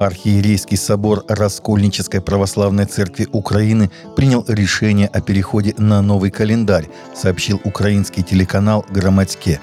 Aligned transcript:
Архиерейский 0.00 0.76
собор 0.76 1.24
Раскольнической 1.28 2.20
православной 2.20 2.86
церкви 2.86 3.28
Украины 3.32 3.90
принял 4.16 4.44
решение 4.48 5.06
о 5.08 5.20
переходе 5.20 5.74
на 5.78 6.02
новый 6.02 6.30
календарь, 6.30 6.88
сообщил 7.14 7.60
украинский 7.64 8.22
телеканал 8.22 8.84
«Громадьке». 8.90 9.60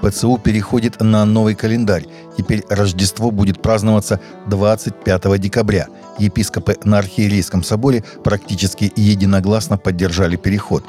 ПЦУ 0.00 0.38
переходит 0.38 1.00
на 1.00 1.24
новый 1.24 1.54
календарь. 1.54 2.04
Теперь 2.36 2.64
Рождество 2.68 3.30
будет 3.30 3.60
праздноваться 3.60 4.20
25 4.46 5.40
декабря. 5.40 5.88
Епископы 6.18 6.76
на 6.84 6.98
Архиерейском 6.98 7.64
соборе 7.64 8.04
практически 8.22 8.92
единогласно 8.94 9.76
поддержали 9.76 10.36
переход. 10.36 10.84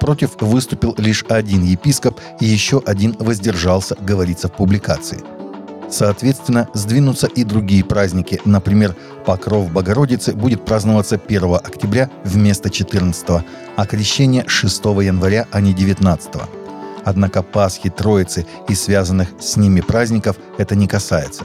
Против 0.00 0.40
выступил 0.40 0.94
лишь 0.98 1.24
один 1.28 1.62
епископ 1.62 2.20
и 2.40 2.46
еще 2.46 2.82
один 2.84 3.14
воздержался, 3.18 3.96
говорится 4.00 4.48
в 4.48 4.52
публикации– 4.52 5.22
Соответственно, 5.90 6.68
сдвинутся 6.74 7.26
и 7.26 7.44
другие 7.44 7.84
праздники. 7.84 8.40
Например, 8.44 8.94
Покров 9.24 9.70
Богородицы 9.70 10.34
будет 10.34 10.64
праздноваться 10.64 11.20
1 11.24 11.54
октября 11.54 12.10
вместо 12.24 12.70
14, 12.70 13.44
а 13.76 13.86
крещение 13.86 14.44
6 14.46 14.84
января, 14.84 15.46
а 15.50 15.60
не 15.60 15.72
19. 15.72 16.30
Однако 17.04 17.42
Пасхи, 17.42 17.90
Троицы 17.90 18.46
и 18.68 18.74
связанных 18.74 19.28
с 19.38 19.56
ними 19.56 19.80
праздников 19.80 20.36
это 20.58 20.74
не 20.74 20.88
касается. 20.88 21.44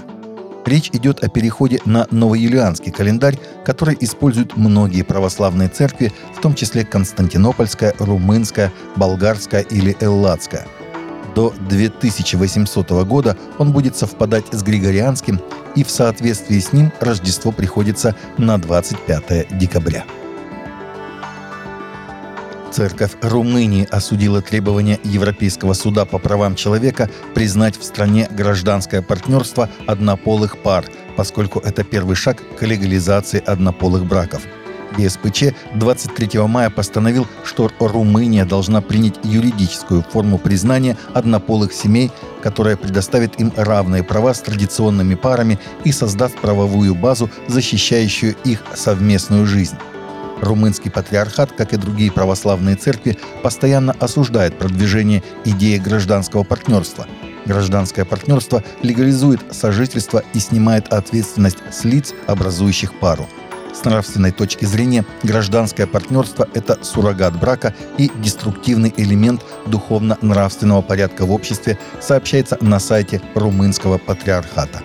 Речь 0.65 0.89
идет 0.93 1.23
о 1.23 1.29
переходе 1.29 1.79
на 1.85 2.05
новоюлианский 2.11 2.91
календарь, 2.91 3.39
который 3.65 3.97
используют 3.99 4.55
многие 4.55 5.03
православные 5.03 5.67
церкви, 5.67 6.13
в 6.37 6.41
том 6.41 6.53
числе 6.53 6.85
Константинопольская, 6.85 7.95
Румынская, 7.97 8.71
Болгарская 8.95 9.61
или 9.61 9.97
Элладская– 9.99 10.67
до 11.39 11.53
2800 11.69 12.91
года 13.05 13.37
он 13.57 13.71
будет 13.71 13.95
совпадать 13.95 14.45
с 14.51 14.61
Григорианским, 14.61 15.39
и 15.75 15.83
в 15.85 15.89
соответствии 15.89 16.59
с 16.59 16.73
ним 16.73 16.91
Рождество 16.99 17.51
приходится 17.53 18.15
на 18.37 18.57
25 18.57 19.57
декабря. 19.57 20.03
Церковь 22.71 23.13
Румынии 23.21 23.87
осудила 23.89 24.41
требования 24.41 24.99
Европейского 25.03 25.73
суда 25.73 26.05
по 26.05 26.19
правам 26.19 26.55
человека 26.55 27.09
признать 27.33 27.77
в 27.79 27.83
стране 27.83 28.27
гражданское 28.29 29.01
партнерство 29.01 29.69
однополых 29.87 30.57
пар, 30.57 30.85
поскольку 31.15 31.59
это 31.59 31.83
первый 31.83 32.15
шаг 32.15 32.43
к 32.57 32.63
легализации 32.63 33.41
однополых 33.43 34.05
браков– 34.05 34.43
ЕСПЧ 34.97 35.53
23 35.75 36.39
мая 36.41 36.69
постановил, 36.69 37.27
что 37.43 37.69
Румыния 37.79 38.45
должна 38.45 38.81
принять 38.81 39.19
юридическую 39.23 40.01
форму 40.01 40.37
признания 40.37 40.97
однополых 41.13 41.73
семей, 41.73 42.11
которая 42.41 42.77
предоставит 42.77 43.39
им 43.39 43.53
равные 43.55 44.03
права 44.03 44.33
с 44.33 44.41
традиционными 44.41 45.15
парами 45.15 45.59
и 45.83 45.91
создаст 45.91 46.37
правовую 46.39 46.95
базу, 46.95 47.29
защищающую 47.47 48.35
их 48.43 48.63
совместную 48.73 49.45
жизнь. 49.45 49.75
Румынский 50.41 50.89
патриархат, 50.89 51.51
как 51.51 51.73
и 51.73 51.77
другие 51.77 52.11
православные 52.11 52.77
церкви, 52.77 53.17
постоянно 53.43 53.93
осуждает 53.99 54.57
продвижение 54.57 55.21
идеи 55.43 55.77
гражданского 55.77 56.43
партнерства. 56.43 57.07
Гражданское 57.45 58.05
партнерство 58.05 58.63
легализует 58.81 59.41
сожительство 59.51 60.23
и 60.33 60.39
снимает 60.39 60.93
ответственность 60.93 61.57
с 61.71 61.83
лиц, 61.83 62.13
образующих 62.27 62.97
пару– 62.99 63.27
с 63.73 63.85
нравственной 63.85 64.31
точки 64.31 64.65
зрения 64.65 65.05
гражданское 65.23 65.87
партнерство– 65.87 66.47
это 66.53 66.77
суррогат 66.83 67.39
брака 67.39 67.73
и 67.97 68.11
деструктивный 68.21 68.93
элемент 68.97 69.41
духовно-нравственного 69.67 70.81
порядка 70.81 71.25
в 71.25 71.31
обществе, 71.31 71.77
сообщается 72.01 72.57
на 72.61 72.79
сайте 72.79 73.21
румынского 73.35 73.97
патриархата. 73.97 74.81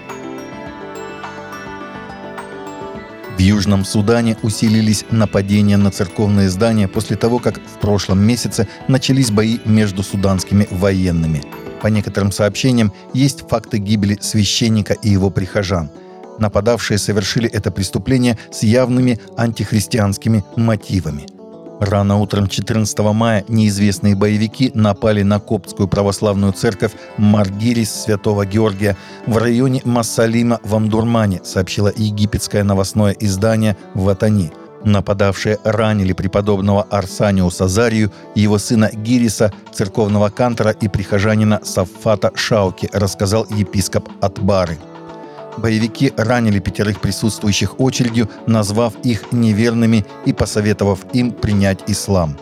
В 3.37 3.41
Южном 3.41 3.85
Судане 3.85 4.37
усилились 4.43 5.05
нападения 5.11 5.77
на 5.77 5.91
церковные 5.91 6.49
здания 6.49 6.87
после 6.87 7.17
того, 7.17 7.41
как 7.41 7.57
в 7.59 7.81
прошлом 7.81 8.21
месяце 8.21 8.69
начались 8.87 9.33
бои 9.33 9.59
между 9.65 10.05
суданскими 10.05 10.69
военными. 10.71 11.43
По 11.83 11.89
некоторым 11.89 12.31
сообщениям, 12.31 12.93
есть 13.13 13.49
факты 13.49 13.79
гибели 13.79 14.17
священника 14.21 14.95
и 14.95 15.09
его 15.09 15.31
прихожан– 15.31 15.91
Нападавшие 16.39 16.99
совершили 16.99 17.49
это 17.49 17.71
преступление 17.71 18.39
с 18.51 18.63
явными 18.63 19.21
антихристианскими 19.37 20.45
мотивами. 20.57 21.27
Рано 21.81 22.19
утром 22.19 22.47
14 22.47 22.99
мая 23.13 23.45
неизвестные 23.49 24.15
боевики 24.15 24.71
напали 24.75 25.23
на 25.23 25.41
коптскую 25.41 25.89
православную 25.89 26.53
церковь 26.53 26.93
Маргирис 27.19 27.91
Святого 27.93 28.47
Георгия 28.47 28.97
в 29.27 29.37
районе 29.37 29.83
Массалима 29.85 30.61
в 30.63 30.75
Амдурмане, 30.75 31.41
сообщило 31.45 31.93
египетское 31.95 32.63
новостное 32.63 33.15
издание 33.19 33.77
«Ватани». 33.95 34.53
Нападавшие 34.85 35.59
ранили 35.65 36.13
преподобного 36.13 36.83
Арсаниуса 36.83 37.69
Зарию, 37.69 38.13
его 38.35 38.59
сына 38.59 38.91
Гириса, 38.93 39.53
церковного 39.73 40.29
кантора 40.29 40.71
и 40.71 40.89
прихожанина 40.89 41.61
Саффата 41.65 42.33
Шауки, 42.35 42.89
рассказал 42.93 43.47
епископ 43.51 44.09
Атбары. 44.21 44.79
Боевики 45.57 46.13
ранили 46.17 46.59
пятерых 46.59 47.01
присутствующих 47.01 47.81
очередью, 47.81 48.29
назвав 48.47 48.95
их 49.05 49.33
неверными 49.33 50.05
и 50.25 50.33
посоветовав 50.33 51.01
им 51.13 51.33
принять 51.33 51.81
ислам. 51.87 52.37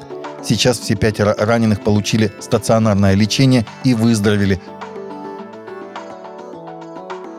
Сейчас 0.45 0.79
все 0.79 0.97
пятеро 0.97 1.35
раненых 1.39 1.83
получили 1.83 2.33
стационарное 2.41 3.15
лечение 3.15 3.67
и 3.85 3.95
выздоровели. 3.95 4.61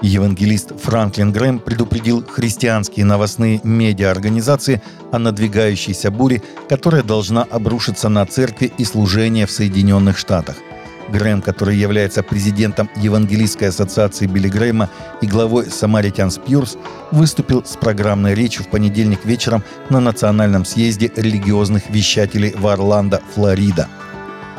Евангелист 0.02 0.74
Франклин 0.82 1.32
Грэм 1.32 1.60
предупредил 1.60 2.26
христианские 2.26 3.06
новостные 3.06 3.62
медиаорганизации 3.64 4.82
о 5.12 5.20
надвигающейся 5.20 6.12
буре, 6.12 6.42
которая 6.68 7.04
должна 7.04 7.44
обрушиться 7.44 8.10
на 8.10 8.26
церкви 8.26 8.72
и 8.78 8.84
служение 8.84 9.46
в 9.46 9.52
Соединенных 9.52 10.18
Штатах– 10.18 10.58
Грэм, 11.14 11.42
который 11.42 11.78
является 11.78 12.24
президентом 12.24 12.90
Евангелийской 12.96 13.70
ассоциации 13.70 14.26
Билли 14.26 14.50
Грэма 14.50 14.90
и 15.22 15.28
главой 15.28 15.70
Самаритянс 15.70 16.40
Пьюрс, 16.40 16.78
выступил 17.12 17.64
с 17.64 17.78
программной 17.78 18.34
речью 18.34 18.66
в 18.66 18.68
понедельник 18.70 19.24
вечером 19.24 19.64
на 19.90 20.00
Национальном 20.00 20.66
съезде 20.66 21.12
религиозных 21.16 21.90
вещателей 21.90 22.54
в 22.58 22.66
Орландо, 22.68 23.22
Флорида. 23.36 23.88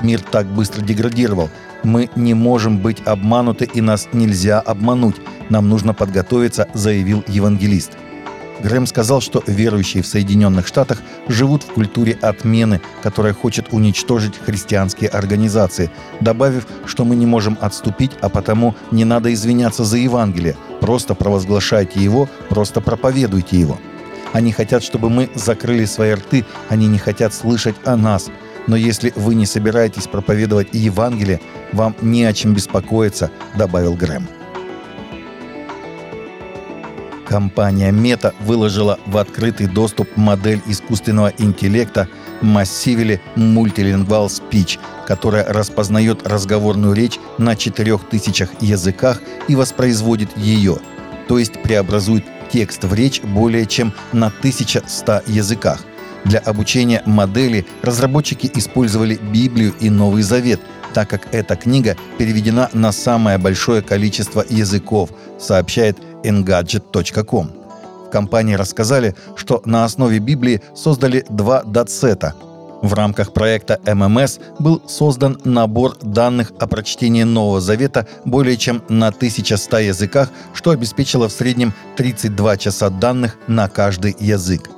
Мир 0.01 0.21
так 0.21 0.47
быстро 0.47 0.83
деградировал. 0.83 1.51
Мы 1.83 2.09
не 2.15 2.35
можем 2.35 2.79
быть 2.79 3.03
обмануты 3.05 3.69
и 3.75 3.81
нас 3.81 4.09
нельзя 4.13 4.61
обмануть. 4.61 5.17
Нам 5.51 5.69
нужно 5.69 5.93
подготовиться, 5.93 6.69
заявил 6.73 7.25
евангелист– 7.27 7.93
Грэм 8.63 8.87
сказал, 8.87 9.21
что 9.21 9.43
верующие 9.47 10.03
в 10.03 10.07
Соединенных 10.07 10.67
Штатах 10.67 11.03
живут 11.29 11.65
в 11.65 11.73
культуре 11.73 12.17
отмены, 12.21 12.81
которая 13.03 13.35
хочет 13.35 13.73
уничтожить 13.73 14.39
христианские 14.39 15.11
организации, 15.11 15.91
добавив, 16.21 16.67
что 16.87 17.05
мы 17.05 17.17
не 17.17 17.27
можем 17.27 17.59
отступить, 17.61 18.13
а 18.21 18.29
потому 18.29 18.75
не 18.91 19.05
надо 19.05 19.33
извиняться 19.33 19.85
за 19.85 19.99
Евангелие, 19.99 20.57
просто 20.81 21.15
провозглашайте 21.15 22.01
его, 22.01 22.29
просто 22.49 22.81
проповедуйте 22.81 23.59
его. 23.59 23.79
Они 24.33 24.53
хотят, 24.53 24.83
чтобы 24.83 25.11
мы 25.11 25.31
закрыли 25.35 25.85
свои 25.85 26.13
рты, 26.13 26.45
они 26.69 26.87
не 26.87 26.99
хотят 26.99 27.35
слышать 27.35 27.77
о 27.85 27.97
нас. 27.97 28.31
Но 28.67 28.77
если 28.77 29.13
вы 29.15 29.35
не 29.35 29.47
собираетесь 29.47 30.07
проповедовать 30.07 30.69
Евангелие, 30.73 31.41
вам 31.73 31.95
не 32.01 32.25
о 32.25 32.33
чем 32.33 32.55
беспокоиться, 32.55 33.31
добавил 33.57 33.95
Грэм. 33.95 34.27
Компания 37.35 37.91
Meta 37.91 38.33
выложила 38.39 39.01
в 39.07 39.17
открытый 39.17 39.67
доступ 39.67 40.17
модель 40.17 40.63
искусственного 40.69 41.33
интеллекта 41.39 42.09
Massively 42.43 43.19
Multilingual 43.35 44.29
Speech, 44.29 44.79
которая 45.05 45.45
распознает 45.45 46.25
разговорную 46.25 46.95
речь 46.95 47.19
на 47.39 47.57
4000 47.57 48.51
языках 48.61 49.21
и 49.49 49.57
воспроизводит 49.57 50.29
ее, 50.39 50.77
то 51.27 51.41
есть 51.41 51.61
преобразует 51.61 52.25
текст 52.53 52.85
в 52.85 52.95
речь 52.95 53.21
более 53.21 53.67
чем 53.67 53.93
на 54.13 54.29
1100 54.29 55.23
языках. 55.27 55.85
Для 56.25 56.39
обучения 56.41 57.03
модели 57.05 57.67
разработчики 57.83 58.51
использовали 58.55 59.17
Библию 59.17 59.75
и 59.81 59.91
Новый 59.91 60.23
Завет, 60.23 60.61
так 60.95 61.09
как 61.11 61.35
эта 61.35 61.57
книга 61.57 61.97
переведена 62.19 62.71
на 62.73 62.93
самое 62.93 63.37
большое 63.37 63.83
количество 63.83 64.45
языков, 64.49 65.11
сообщает 65.39 65.99
engadget.com. 66.23 67.51
В 68.07 68.11
компании 68.11 68.55
рассказали, 68.55 69.15
что 69.37 69.61
на 69.65 69.85
основе 69.85 70.19
Библии 70.19 70.63
создали 70.75 71.25
два 71.29 71.63
датсета. 71.63 72.35
В 72.81 72.93
рамках 72.93 73.33
проекта 73.33 73.81
ММС 73.87 74.39
был 74.59 74.83
создан 74.87 75.41
набор 75.45 75.97
данных 76.03 76.53
о 76.61 76.67
прочтении 76.67 77.23
Нового 77.23 77.61
Завета 77.61 78.07
более 78.25 78.57
чем 78.57 78.83
на 78.89 79.09
1100 79.09 79.79
языках, 79.79 80.29
что 80.53 80.71
обеспечило 80.71 81.29
в 81.29 81.33
среднем 81.33 81.73
32 81.97 82.57
часа 82.59 82.91
данных 82.91 83.37
на 83.47 83.69
каждый 83.69 84.15
язык. 84.21 84.69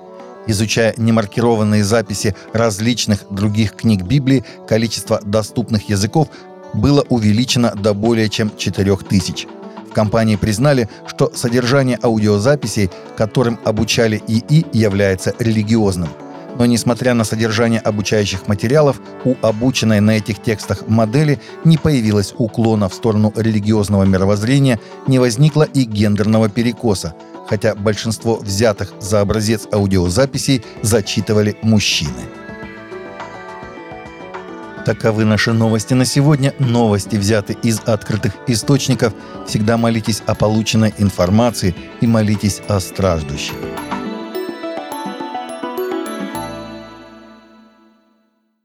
Изучая 0.47 0.95
немаркированные 0.97 1.85
записи 1.85 2.35
различных 2.53 3.25
других 3.31 3.75
книг 3.75 4.03
Библии, 4.03 4.45
количество 4.69 5.21
доступных 5.25 5.89
языков 5.89 6.29
было 6.75 7.05
увеличено 7.09 7.73
до 7.75 7.95
более 7.95 8.29
чем 8.29 8.51
4000 8.57 9.49
компании 9.97 10.37
признали, 10.37 10.91
что 11.07 11.33
содержание 11.35 11.99
аудиозаписей, 12.03 12.91
которым 13.17 13.59
обучали 13.65 14.23
ИИ, 14.29 14.67
является 14.75 15.35
религиозным. 15.39 16.11
Но 16.59 16.67
несмотря 16.67 17.15
на 17.15 17.25
содержание 17.25 17.81
обучающих 17.81 18.47
материалов, 18.47 19.01
у 19.25 19.35
обученной 19.41 20.01
на 20.01 20.19
этих 20.19 20.43
текстах 20.43 20.87
модели 20.87 21.41
не 21.65 21.79
появилось 21.79 22.35
уклона 22.37 22.91
в 22.91 22.95
сторону 22.95 23.33
религиозного 23.37 24.05
мировоззрения, 24.05 24.79
не 25.07 25.19
возникло 25.19 25.63
и 25.63 25.85
гендерного 25.85 26.51
перекоса, 26.51 27.15
хотя 27.49 27.75
большинство 27.75 28.37
взятых 28.37 28.93
за 29.01 29.21
образец 29.21 29.67
аудиозаписей 29.73 30.65
зачитывали 30.83 31.57
мужчины. 31.63 32.23
Таковы 34.85 35.25
наши 35.25 35.53
новости 35.53 35.95
на 35.95 36.05
сегодня. 36.05 36.55
Новости 36.61 37.17
взяты 37.17 37.57
из 37.65 37.81
открытых 37.81 38.35
источников. 38.47 39.15
Всегда 39.49 39.77
молитесь 39.77 40.23
о 40.27 40.37
полученной 40.37 40.95
информации 40.99 41.75
и 42.01 42.07
молитесь 42.07 42.63
о 42.69 42.79
страждущих. 42.79 43.57